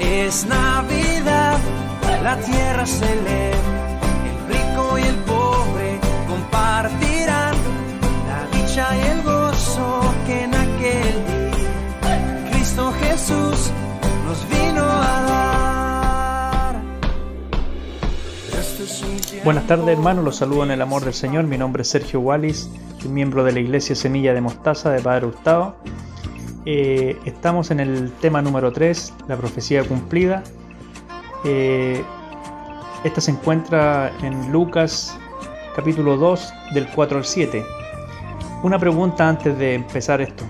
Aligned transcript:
Es 0.00 0.46
Navidad, 0.46 1.58
la 2.22 2.36
tierra 2.38 2.86
se 2.86 3.04
lee, 3.04 3.52
el 4.28 4.48
rico 4.48 4.98
y 4.98 5.02
el 5.02 5.14
pobre 5.16 6.00
compartirán 6.26 7.54
la 8.26 8.58
dicha 8.58 8.96
y 8.96 9.00
el 9.10 9.22
gozo 9.22 10.00
que 10.26 10.44
en 10.44 10.54
aquel 10.54 11.26
día 11.26 12.50
Cristo 12.50 12.92
Jesús 13.00 13.70
nos 14.26 14.48
vino 14.48 14.82
a 14.82 15.22
dar. 15.28 16.82
Este 18.58 19.42
Buenas 19.44 19.66
tardes 19.66 19.88
hermanos, 19.88 20.24
los 20.24 20.36
saludo 20.36 20.64
en 20.64 20.70
el 20.70 20.80
amor 20.80 21.04
del 21.04 21.14
Señor. 21.14 21.44
Mi 21.44 21.58
nombre 21.58 21.82
es 21.82 21.88
Sergio 21.88 22.20
Wallis, 22.20 22.70
soy 23.00 23.10
miembro 23.10 23.44
de 23.44 23.52
la 23.52 23.60
Iglesia 23.60 23.94
Semilla 23.94 24.32
de 24.32 24.40
Mostaza 24.40 24.90
de 24.90 25.00
Padre 25.02 25.26
Hurtado. 25.26 25.76
Eh, 26.66 27.18
estamos 27.24 27.70
en 27.70 27.80
el 27.80 28.12
tema 28.20 28.42
número 28.42 28.70
3, 28.70 29.14
la 29.28 29.36
profecía 29.36 29.82
cumplida. 29.82 30.42
Eh, 31.44 32.02
esta 33.02 33.20
se 33.22 33.30
encuentra 33.30 34.12
en 34.22 34.52
Lucas 34.52 35.18
capítulo 35.74 36.18
2 36.18 36.52
del 36.74 36.86
4 36.88 37.18
al 37.18 37.24
7. 37.24 37.64
Una 38.62 38.78
pregunta 38.78 39.26
antes 39.26 39.56
de 39.58 39.74
empezar 39.74 40.20
esto. 40.20 40.44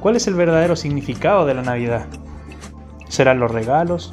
¿Cuál 0.00 0.16
es 0.16 0.26
el 0.26 0.34
verdadero 0.34 0.74
significado 0.74 1.44
de 1.44 1.52
la 1.52 1.62
Navidad? 1.62 2.06
¿Serán 3.08 3.38
los 3.38 3.50
regalos? 3.50 4.10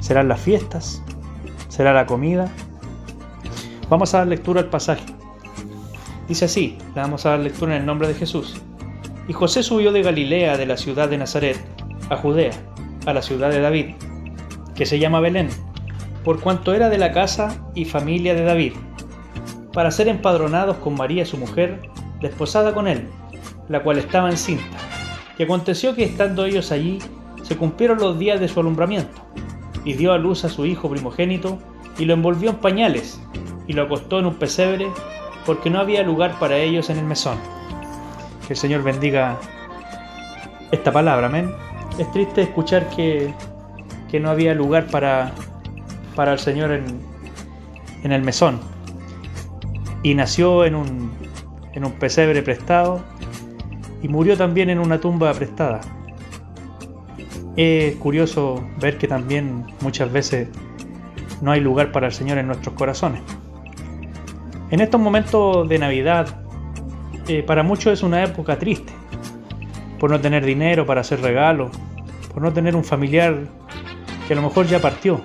¿Serán 0.00 0.26
las 0.28 0.40
fiestas? 0.40 1.00
¿Será 1.68 1.92
la 1.92 2.06
comida? 2.06 2.50
Vamos 3.88 4.14
a 4.14 4.18
dar 4.18 4.26
lectura 4.26 4.62
al 4.62 4.68
pasaje. 4.68 5.04
Dice 6.26 6.46
así, 6.46 6.76
le 6.94 7.02
vamos 7.02 7.24
a 7.24 7.30
dar 7.30 7.38
lectura 7.38 7.76
en 7.76 7.82
el 7.82 7.86
nombre 7.86 8.08
de 8.08 8.14
Jesús. 8.14 8.60
Y 9.26 9.32
José 9.32 9.62
subió 9.62 9.92
de 9.92 10.02
Galilea, 10.02 10.56
de 10.56 10.66
la 10.66 10.76
ciudad 10.76 11.08
de 11.08 11.18
Nazaret, 11.18 11.58
a 12.10 12.16
Judea, 12.16 12.52
a 13.06 13.12
la 13.12 13.22
ciudad 13.22 13.50
de 13.50 13.60
David, 13.60 13.94
que 14.74 14.86
se 14.86 14.98
llama 14.98 15.20
Belén, 15.20 15.48
por 16.24 16.40
cuanto 16.40 16.74
era 16.74 16.88
de 16.88 16.98
la 16.98 17.12
casa 17.12 17.66
y 17.74 17.84
familia 17.84 18.34
de 18.34 18.44
David, 18.44 18.72
para 19.72 19.90
ser 19.90 20.08
empadronados 20.08 20.76
con 20.76 20.94
María 20.94 21.24
su 21.24 21.38
mujer, 21.38 21.80
desposada 22.20 22.74
con 22.74 22.86
él, 22.86 23.08
la 23.68 23.82
cual 23.82 23.98
estaba 23.98 24.30
encinta. 24.30 24.76
Y 25.38 25.42
aconteció 25.42 25.94
que 25.94 26.04
estando 26.04 26.44
ellos 26.44 26.70
allí, 26.70 26.98
se 27.42 27.56
cumplieron 27.56 27.98
los 27.98 28.18
días 28.18 28.40
de 28.40 28.48
su 28.48 28.60
alumbramiento, 28.60 29.22
y 29.84 29.94
dio 29.94 30.12
a 30.12 30.18
luz 30.18 30.44
a 30.44 30.48
su 30.48 30.66
hijo 30.66 30.88
primogénito, 30.88 31.58
y 31.98 32.04
lo 32.04 32.14
envolvió 32.14 32.50
en 32.50 32.56
pañales, 32.56 33.20
y 33.66 33.72
lo 33.72 33.82
acostó 33.82 34.18
en 34.18 34.26
un 34.26 34.34
pesebre, 34.34 34.86
porque 35.44 35.70
no 35.70 35.80
había 35.80 36.02
lugar 36.02 36.38
para 36.38 36.56
ellos 36.56 36.90
en 36.90 36.98
el 36.98 37.04
mesón. 37.04 37.38
Que 38.46 38.52
el 38.52 38.58
Señor 38.58 38.82
bendiga 38.82 39.38
esta 40.70 40.92
palabra, 40.92 41.26
amén. 41.26 41.50
Es 41.98 42.10
triste 42.12 42.42
escuchar 42.42 42.88
que, 42.90 43.32
que 44.10 44.20
no 44.20 44.30
había 44.30 44.54
lugar 44.54 44.86
para, 44.86 45.32
para 46.14 46.32
el 46.32 46.38
Señor 46.38 46.72
en, 46.72 46.84
en 48.02 48.12
el 48.12 48.22
mesón. 48.22 48.60
Y 50.02 50.14
nació 50.14 50.64
en 50.66 50.74
un, 50.74 51.12
en 51.72 51.84
un 51.84 51.92
pesebre 51.92 52.42
prestado 52.42 53.00
y 54.02 54.08
murió 54.08 54.36
también 54.36 54.68
en 54.68 54.78
una 54.78 55.00
tumba 55.00 55.32
prestada. 55.32 55.80
Es 57.56 57.96
curioso 57.96 58.62
ver 58.78 58.98
que 58.98 59.08
también 59.08 59.64
muchas 59.80 60.12
veces 60.12 60.48
no 61.40 61.52
hay 61.52 61.60
lugar 61.60 61.92
para 61.92 62.08
el 62.08 62.12
Señor 62.12 62.36
en 62.38 62.48
nuestros 62.48 62.74
corazones. 62.74 63.22
En 64.70 64.80
estos 64.80 65.00
momentos 65.00 65.68
de 65.68 65.78
Navidad, 65.78 66.43
eh, 67.28 67.42
para 67.42 67.62
muchos 67.62 67.92
es 67.92 68.02
una 68.02 68.22
época 68.22 68.58
triste, 68.58 68.92
por 69.98 70.10
no 70.10 70.20
tener 70.20 70.44
dinero 70.44 70.86
para 70.86 71.00
hacer 71.00 71.20
regalos, 71.20 71.70
por 72.32 72.42
no 72.42 72.52
tener 72.52 72.76
un 72.76 72.84
familiar 72.84 73.38
que 74.26 74.32
a 74.32 74.36
lo 74.36 74.42
mejor 74.42 74.66
ya 74.66 74.80
partió, 74.80 75.24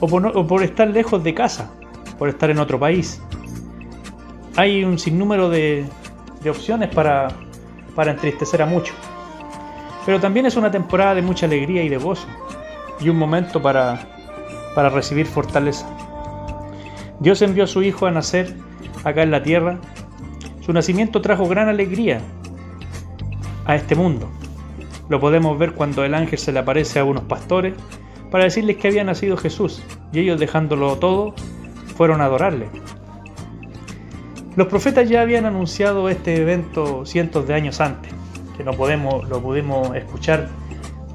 o 0.00 0.46
por, 0.46 0.62
estar 0.62 0.88
lejos 0.88 1.22
de 1.24 1.34
casa, 1.34 1.72
por 2.18 2.28
estar 2.28 2.50
en 2.50 2.58
otro 2.58 2.78
país. 2.78 3.20
Hay 4.56 4.84
un 4.84 4.98
sinnúmero 4.98 5.48
de, 5.50 5.84
de 6.42 6.50
opciones 6.50 6.88
para, 6.94 7.28
para 7.94 8.12
entristecer 8.12 8.62
a 8.62 8.66
muchos. 8.66 8.96
Pero 10.06 10.20
también 10.20 10.46
es 10.46 10.56
una 10.56 10.70
temporada 10.70 11.16
de 11.16 11.22
mucha 11.22 11.46
alegría 11.46 11.82
y 11.82 11.88
de 11.88 11.96
gozo, 11.98 12.26
y 13.00 13.08
un 13.08 13.18
momento 13.18 13.60
para, 13.60 14.00
para 14.74 14.88
recibir 14.88 15.26
fortaleza. 15.26 15.86
Dios 17.20 17.42
envió 17.42 17.64
a 17.64 17.66
su 17.66 17.82
Hijo 17.82 18.06
a 18.06 18.10
nacer 18.10 18.54
acá 19.04 19.22
en 19.22 19.30
la 19.30 19.42
tierra. 19.42 19.78
Su 20.68 20.74
nacimiento 20.74 21.22
trajo 21.22 21.48
gran 21.48 21.70
alegría 21.70 22.20
a 23.64 23.74
este 23.74 23.94
mundo. 23.94 24.28
Lo 25.08 25.18
podemos 25.18 25.58
ver 25.58 25.72
cuando 25.72 26.04
el 26.04 26.12
ángel 26.12 26.38
se 26.38 26.52
le 26.52 26.58
aparece 26.58 26.98
a 26.98 27.04
unos 27.04 27.22
pastores 27.22 27.72
para 28.30 28.44
decirles 28.44 28.76
que 28.76 28.88
había 28.88 29.02
nacido 29.02 29.38
Jesús, 29.38 29.82
y 30.12 30.18
ellos 30.18 30.38
dejándolo 30.38 30.98
todo, 30.98 31.34
fueron 31.96 32.20
a 32.20 32.26
adorarle. 32.26 32.68
Los 34.56 34.66
profetas 34.66 35.08
ya 35.08 35.22
habían 35.22 35.46
anunciado 35.46 36.10
este 36.10 36.36
evento 36.36 37.06
cientos 37.06 37.48
de 37.48 37.54
años 37.54 37.80
antes, 37.80 38.12
que 38.54 38.62
no 38.62 38.72
podemos, 38.72 39.26
lo 39.26 39.40
pudimos 39.40 39.96
escuchar 39.96 40.50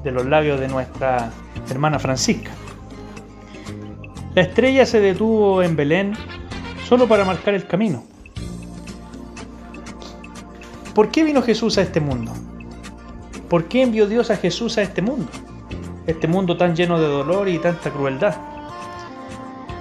de 0.02 0.10
los 0.10 0.26
labios 0.26 0.58
de 0.58 0.66
nuestra 0.66 1.30
hermana 1.70 2.00
Francisca. 2.00 2.50
La 4.34 4.42
estrella 4.42 4.84
se 4.84 4.98
detuvo 4.98 5.62
en 5.62 5.76
Belén 5.76 6.14
solo 6.88 7.06
para 7.06 7.24
marcar 7.24 7.54
el 7.54 7.68
camino. 7.68 8.13
¿Por 10.94 11.10
qué 11.10 11.24
vino 11.24 11.42
Jesús 11.42 11.76
a 11.76 11.82
este 11.82 12.00
mundo? 12.00 12.32
¿Por 13.48 13.64
qué 13.64 13.82
envió 13.82 14.06
Dios 14.06 14.30
a 14.30 14.36
Jesús 14.36 14.78
a 14.78 14.82
este 14.82 15.02
mundo? 15.02 15.26
Este 16.06 16.28
mundo 16.28 16.56
tan 16.56 16.76
lleno 16.76 17.00
de 17.00 17.08
dolor 17.08 17.48
y 17.48 17.58
tanta 17.58 17.90
crueldad. 17.90 18.36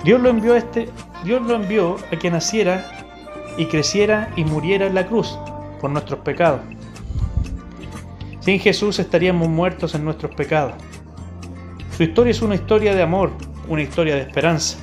Dios 0.03 0.19
lo 0.19 0.29
envió 0.29 0.55
a 0.55 0.57
este, 0.57 0.89
Dios 1.23 1.43
lo 1.43 1.55
envió 1.55 1.97
a 2.11 2.17
que 2.17 2.31
naciera 2.31 2.83
y 3.57 3.67
creciera 3.67 4.31
y 4.35 4.43
muriera 4.43 4.87
en 4.87 4.95
la 4.95 5.05
cruz 5.05 5.37
por 5.79 5.91
nuestros 5.91 6.19
pecados. 6.21 6.61
Sin 8.39 8.59
Jesús 8.59 8.97
estaríamos 8.97 9.49
muertos 9.49 9.93
en 9.93 10.03
nuestros 10.03 10.33
pecados. 10.33 10.73
Su 11.95 12.03
historia 12.03 12.31
es 12.31 12.41
una 12.41 12.55
historia 12.55 12.95
de 12.95 13.03
amor, 13.03 13.31
una 13.69 13.83
historia 13.83 14.15
de 14.15 14.21
esperanza. 14.21 14.79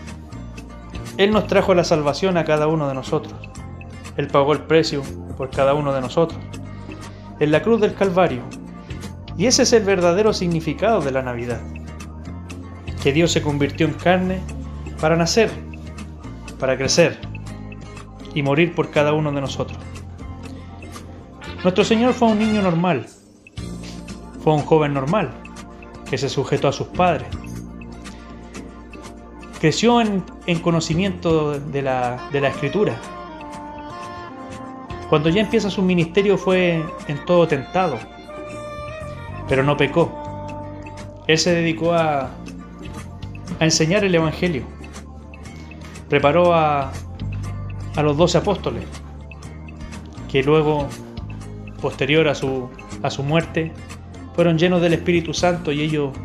Él 1.16 1.32
nos 1.32 1.48
trajo 1.48 1.74
la 1.74 1.82
salvación 1.82 2.36
a 2.36 2.44
cada 2.44 2.68
uno 2.68 2.86
de 2.86 2.94
nosotros. 2.94 3.34
Él 4.16 4.28
pagó 4.28 4.52
el 4.52 4.60
precio 4.60 5.02
por 5.40 5.48
cada 5.48 5.72
uno 5.72 5.94
de 5.94 6.02
nosotros. 6.02 6.38
En 7.38 7.50
la 7.50 7.62
cruz 7.62 7.80
del 7.80 7.94
Calvario. 7.94 8.42
Y 9.38 9.46
ese 9.46 9.62
es 9.62 9.72
el 9.72 9.84
verdadero 9.84 10.34
significado 10.34 11.00
de 11.00 11.12
la 11.12 11.22
Navidad. 11.22 11.62
Que 13.02 13.10
Dios 13.10 13.32
se 13.32 13.40
convirtió 13.40 13.86
en 13.86 13.94
carne 13.94 14.42
para 15.00 15.16
nacer, 15.16 15.50
para 16.58 16.76
crecer 16.76 17.18
y 18.34 18.42
morir 18.42 18.74
por 18.74 18.90
cada 18.90 19.14
uno 19.14 19.32
de 19.32 19.40
nosotros. 19.40 19.78
Nuestro 21.62 21.84
Señor 21.84 22.12
fue 22.12 22.28
un 22.28 22.38
niño 22.38 22.60
normal, 22.60 23.06
fue 24.44 24.52
un 24.52 24.60
joven 24.60 24.92
normal, 24.92 25.30
que 26.04 26.18
se 26.18 26.28
sujetó 26.28 26.68
a 26.68 26.72
sus 26.72 26.88
padres. 26.88 27.28
Creció 29.58 30.02
en, 30.02 30.22
en 30.44 30.58
conocimiento 30.58 31.58
de 31.58 31.80
la, 31.80 32.28
de 32.30 32.42
la 32.42 32.48
escritura. 32.48 33.00
Cuando 35.10 35.28
ya 35.28 35.40
empieza 35.40 35.70
su 35.70 35.82
ministerio 35.82 36.38
fue 36.38 36.84
en 37.08 37.24
todo 37.24 37.48
tentado, 37.48 37.98
pero 39.48 39.64
no 39.64 39.76
pecó. 39.76 40.08
Él 41.26 41.36
se 41.36 41.52
dedicó 41.52 41.92
a, 41.92 42.30
enseñar 43.58 44.04
el 44.04 44.14
Evangelio. 44.14 44.62
Preparó 46.08 46.54
a, 46.54 46.92
a 47.96 48.02
los 48.02 48.16
doce 48.16 48.38
apóstoles, 48.38 48.84
que 50.30 50.44
luego, 50.44 50.86
posterior 51.82 52.28
a 52.28 52.36
su, 52.36 52.70
a 53.02 53.10
su 53.10 53.24
muerte, 53.24 53.72
fueron 54.36 54.58
llenos 54.58 54.80
del 54.80 54.92
Espíritu 54.92 55.34
Santo 55.34 55.72
y 55.72 55.80
ellos 55.80 56.16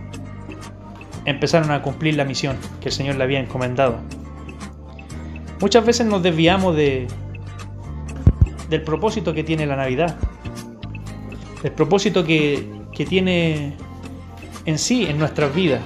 empezaron 1.26 1.72
a 1.72 1.82
cumplir 1.82 2.16
la 2.16 2.24
misión 2.24 2.56
que 2.82 2.90
el 2.90 2.94
Señor 2.94 3.16
le 3.16 3.24
había 3.24 3.40
encomendado. 3.40 3.98
Muchas 5.60 5.84
veces 5.84 6.06
nos 6.06 6.22
desviamos 6.22 6.76
de, 6.76 7.08
del 8.70 8.82
propósito 8.84 9.34
que 9.34 9.44
tiene 9.44 9.66
la 9.66 9.76
Navidad, 9.76 10.18
del 11.62 11.72
propósito 11.72 12.24
que, 12.26 12.68
que 12.92 13.06
tiene 13.06 13.76
en 14.66 14.78
sí 14.78 15.06
en 15.06 15.20
nuestras 15.20 15.54
vidas. 15.54 15.82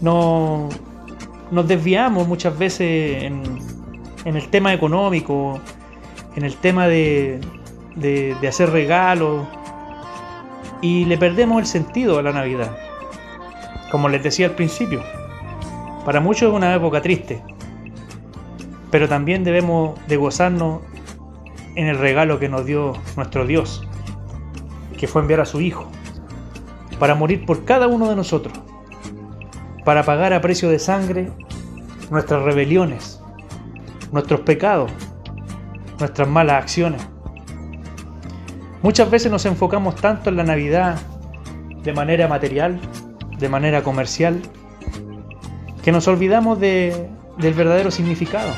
No, 0.00 0.68
nos 1.50 1.68
desviamos 1.68 2.26
muchas 2.28 2.56
veces 2.58 3.24
en, 3.24 3.42
el 4.24 4.48
tema 4.48 4.74
económico, 4.74 5.60
en 6.34 6.44
el 6.44 6.56
tema 6.56 6.88
de, 6.88 7.40
de, 7.94 8.36
de 8.40 8.48
hacer 8.48 8.70
regalos, 8.70 9.46
y 10.82 11.04
le 11.06 11.16
perdemos 11.16 11.60
el 11.60 11.66
sentido 11.66 12.18
a 12.18 12.22
la 12.22 12.32
Navidad. 12.32 12.76
Como 13.90 14.08
les 14.08 14.22
decía 14.22 14.46
al 14.46 14.54
principio, 14.54 15.02
para 16.04 16.20
muchos 16.20 16.50
es 16.50 16.54
una 16.54 16.74
época 16.74 17.00
triste, 17.00 17.42
pero 18.90 19.08
también 19.08 19.44
debemos 19.44 19.98
de 20.06 20.16
gozarnos 20.16 20.80
en 21.76 21.86
el 21.86 21.98
regalo 21.98 22.38
que 22.40 22.48
nos 22.48 22.66
dio 22.66 22.94
nuestro 23.16 23.46
Dios, 23.46 23.86
que 24.98 25.06
fue 25.06 25.22
enviar 25.22 25.40
a 25.40 25.46
su 25.46 25.60
Hijo. 25.60 25.90
para 26.98 27.14
morir 27.14 27.44
por 27.44 27.66
cada 27.66 27.88
uno 27.88 28.08
de 28.08 28.16
nosotros, 28.16 28.58
para 29.84 30.02
pagar 30.02 30.32
a 30.32 30.40
precio 30.40 30.70
de 30.70 30.78
sangre 30.78 31.30
nuestras 32.10 32.42
rebeliones, 32.42 33.20
nuestros 34.12 34.40
pecados, 34.40 34.90
nuestras 36.00 36.26
malas 36.26 36.62
acciones. 36.62 37.06
Muchas 38.80 39.10
veces 39.10 39.30
nos 39.30 39.44
enfocamos 39.44 39.96
tanto 39.96 40.30
en 40.30 40.36
la 40.36 40.44
Navidad 40.44 40.98
de 41.82 41.92
manera 41.92 42.28
material, 42.28 42.80
de 43.38 43.48
manera 43.50 43.82
comercial, 43.82 44.40
que 45.82 45.92
nos 45.92 46.08
olvidamos 46.08 46.58
de, 46.58 47.10
del 47.36 47.52
verdadero 47.52 47.90
significado 47.90 48.54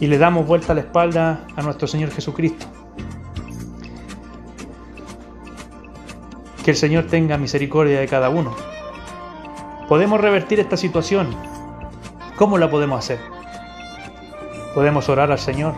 y 0.00 0.06
le 0.06 0.18
damos 0.18 0.46
vuelta 0.46 0.72
a 0.72 0.74
la 0.74 0.82
espalda 0.82 1.46
a 1.56 1.62
nuestro 1.62 1.86
Señor 1.86 2.10
Jesucristo. 2.10 2.66
Que 6.64 6.70
el 6.70 6.76
Señor 6.76 7.04
tenga 7.06 7.36
misericordia 7.36 8.00
de 8.00 8.08
cada 8.08 8.30
uno. 8.30 8.54
Podemos 9.88 10.20
revertir 10.20 10.60
esta 10.60 10.76
situación. 10.76 11.28
¿Cómo 12.36 12.58
la 12.58 12.70
podemos 12.70 12.98
hacer? 12.98 13.18
Podemos 14.74 15.08
orar 15.08 15.30
al 15.30 15.38
Señor. 15.38 15.74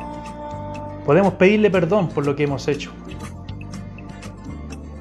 Podemos 1.04 1.34
pedirle 1.34 1.70
perdón 1.70 2.08
por 2.08 2.24
lo 2.24 2.34
que 2.36 2.44
hemos 2.44 2.66
hecho. 2.68 2.92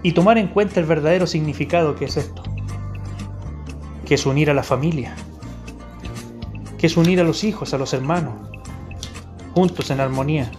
Y 0.01 0.11
tomar 0.11 0.37
en 0.37 0.47
cuenta 0.47 0.79
el 0.79 0.85
verdadero 0.85 1.27
significado 1.27 1.95
que 1.95 2.05
es 2.05 2.17
esto. 2.17 2.43
Que 4.05 4.15
es 4.15 4.25
unir 4.25 4.49
a 4.49 4.53
la 4.53 4.63
familia. 4.63 5.15
Que 6.77 6.87
es 6.87 6.97
unir 6.97 7.21
a 7.21 7.23
los 7.23 7.43
hijos, 7.43 7.73
a 7.73 7.77
los 7.77 7.93
hermanos. 7.93 8.54
Juntos 9.55 9.89
en 9.89 10.01
armonía. 10.01 10.51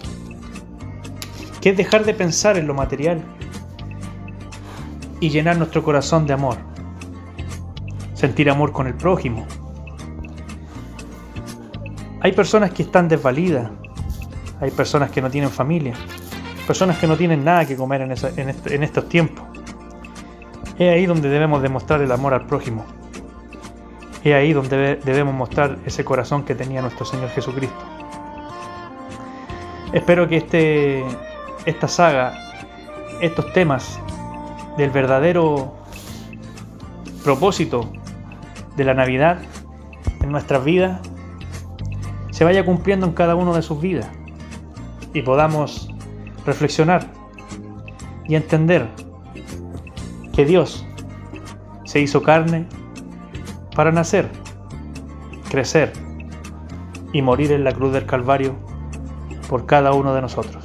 Que 1.61 1.71
es 1.71 1.77
dejar 1.77 2.07
de 2.07 2.15
pensar 2.15 2.57
en 2.57 2.67
lo 2.67 2.73
material 2.73 3.23
y 5.21 5.29
llenar 5.29 5.59
nuestro 5.59 5.83
corazón 5.83 6.27
de 6.27 6.33
amor. 6.33 6.57
Sentir 8.15 8.49
amor 8.49 8.73
con 8.73 8.87
el 8.87 8.95
prójimo. 8.95 9.47
Hay 12.23 12.33
personas 12.33 12.71
que 12.71 12.85
están 12.85 13.07
desvalidas, 13.07 13.71
hay 14.63 14.71
personas 14.71 15.11
que 15.11 15.21
no 15.21 15.31
tienen 15.31 15.51
familia, 15.51 15.93
personas 16.67 16.97
que 16.97 17.07
no 17.07 17.19
tienen 17.19 17.45
nada 17.45 17.67
que 17.67 17.77
comer 17.77 18.01
en, 18.01 18.13
este, 18.13 18.83
estos 18.83 19.11
tiempos. 19.11 19.45
Es 20.79 20.91
ahí 20.91 21.05
donde 21.05 21.29
debemos 21.29 21.61
demostrar 21.61 22.01
el 22.01 22.11
amor 22.11 22.33
al 22.33 22.47
prójimo. 22.47 22.87
Es 24.25 24.33
ahí 24.33 24.55
donde 24.55 24.97
debemos 25.05 25.35
mostrar 25.35 25.77
ese 25.85 26.03
corazón 26.03 26.45
que 26.45 26.55
tenía 26.55 26.81
nuestro 26.81 27.05
Señor 27.05 27.29
Jesucristo. 27.29 27.96
Espero 29.93 30.29
que 30.29 30.39
este, 30.39 31.05
esta 31.65 31.89
saga, 31.89 32.35
estos 33.21 33.53
temas 33.53 34.01
del 34.77 34.91
verdadero 34.91 35.75
propósito 37.25 37.91
de 38.77 38.85
la 38.85 38.95
Navidad 38.95 39.39
en 40.21 40.31
nuestras 40.31 40.65
vidas 40.65 41.01
se 42.31 42.45
vaya 42.45 42.65
cumpliendo 42.65 43.07
en 43.07 43.13
cada 43.13 43.35
uno 43.35 43.55
de 43.55 43.63
sus 43.63 43.81
vidas 43.81 44.09
y 45.15 45.23
podamos 45.23 45.89
reflexionar 46.45 47.07
y 48.29 48.35
entender 48.35 48.89
que 50.33 50.45
Dios 50.45 50.85
se 51.85 52.01
hizo 52.01 52.23
carne 52.23 52.67
para 53.75 53.93
nacer, 53.93 54.29
crecer 55.49 55.93
y 57.13 57.23
morir 57.23 57.53
en 57.53 57.65
la 57.65 57.73
cruz 57.73 57.93
del 57.93 58.05
Calvario 58.05 58.66
por 59.49 59.67
cada 59.67 59.93
uno 59.93 60.15
de 60.15 60.23
nosotros. 60.23 60.65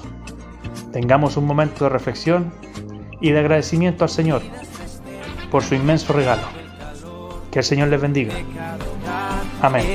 Tengamos 0.91 1.37
un 1.37 1.45
momento 1.45 1.85
de 1.85 1.89
reflexión 1.89 2.51
y 3.19 3.31
de 3.31 3.39
agradecimiento 3.39 4.03
al 4.03 4.09
Señor 4.09 4.41
por 5.51 5.63
su 5.63 5.75
inmenso 5.75 6.13
regalo. 6.13 6.43
Que 7.51 7.59
el 7.59 7.65
Señor 7.65 7.89
les 7.89 8.01
bendiga. 8.01 8.33
Amén. 9.61 9.85